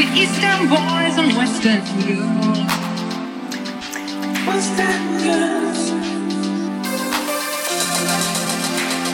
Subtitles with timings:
[0.00, 2.58] the Eastern boys and Western girls.
[4.46, 5.80] Western girls.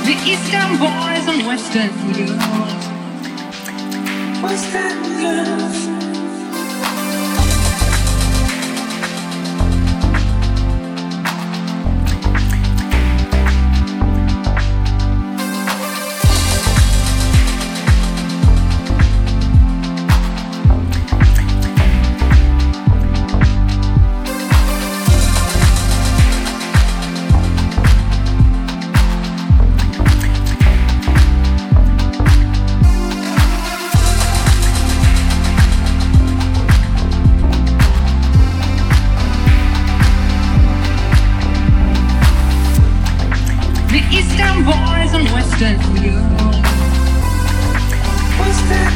[0.06, 2.82] The Eastern boys and Western girls.
[4.42, 5.75] Western girls.
[45.56, 45.64] What's
[48.68, 48.92] that?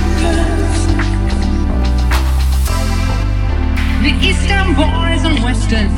[4.02, 5.88] The eastern borders on western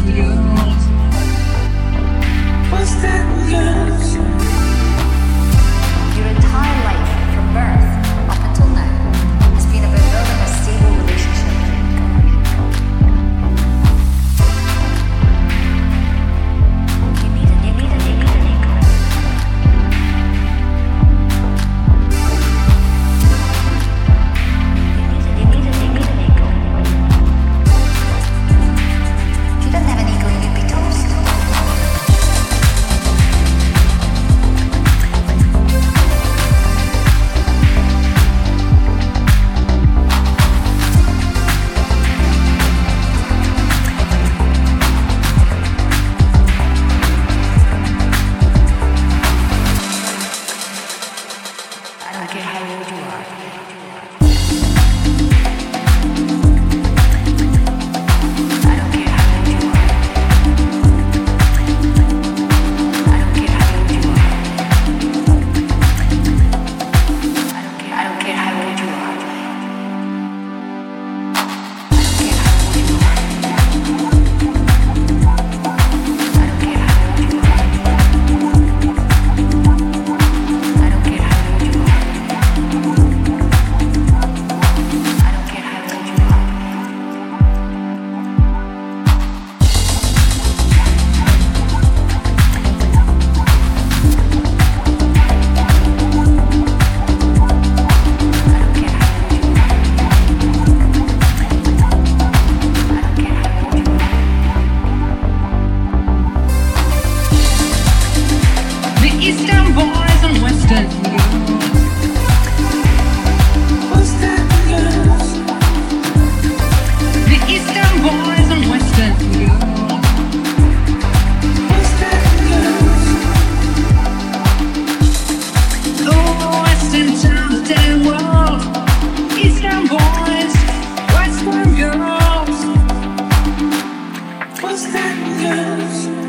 [134.82, 136.21] standards.